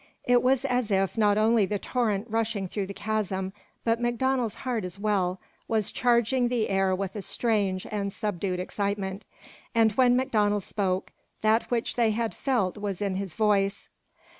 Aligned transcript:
It 0.23 0.41
was 0.41 0.65
as 0.65 0.89
if 0.89 1.15
not 1.15 1.37
only 1.37 1.67
the 1.67 1.77
torrent 1.77 2.25
rushing 2.27 2.67
through 2.67 2.87
the 2.87 2.93
chasm, 2.95 3.53
but 3.83 4.01
MacDonald's 4.01 4.55
heart 4.55 4.83
as 4.83 4.97
well, 4.97 5.39
was 5.67 5.91
charging 5.91 6.47
the 6.47 6.69
air 6.69 6.95
with 6.95 7.15
a 7.15 7.21
strange 7.21 7.85
and 7.85 8.11
subdued 8.11 8.59
excitement. 8.59 9.25
And 9.75 9.91
when 9.91 10.15
MacDonald 10.15 10.63
spoke, 10.63 11.11
that 11.41 11.69
which 11.69 11.97
they 11.97 12.09
had 12.09 12.33
felt 12.33 12.79
was 12.79 12.99
in 12.99 13.13
his 13.13 13.35
voice. 13.35 13.89